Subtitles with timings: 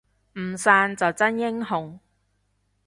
[0.39, 1.99] 唔散就真英雄